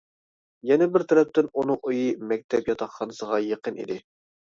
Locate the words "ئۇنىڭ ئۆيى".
1.61-2.07